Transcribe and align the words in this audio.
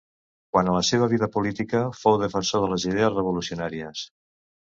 Quant 0.55 0.69
a 0.69 0.71
la 0.75 0.83
seva 0.87 1.09
vida 1.11 1.27
política, 1.35 1.81
fou 1.99 2.17
defensor 2.23 2.65
de 2.65 2.69
les 2.73 2.87
idees 2.95 3.13
revolucionàries. 3.19 4.05